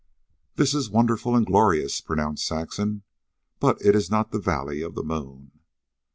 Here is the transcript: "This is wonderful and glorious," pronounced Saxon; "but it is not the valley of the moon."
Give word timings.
"This 0.55 0.73
is 0.73 0.89
wonderful 0.89 1.35
and 1.35 1.45
glorious," 1.45 2.01
pronounced 2.01 2.47
Saxon; 2.47 3.03
"but 3.59 3.79
it 3.85 3.93
is 3.95 4.09
not 4.09 4.31
the 4.31 4.39
valley 4.39 4.81
of 4.81 4.95
the 4.95 5.03
moon." 5.03 5.51